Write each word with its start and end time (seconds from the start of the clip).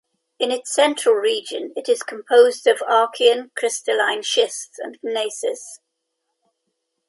In 0.39 0.49
its 0.51 0.73
central 0.73 1.13
region 1.13 1.73
it 1.75 1.87
is 1.87 2.01
composed 2.01 2.65
of 2.65 2.79
Archean 2.79 3.53
crystalline 3.55 4.23
schists 4.23 4.79
and 4.79 4.99
gneisses. 5.03 5.77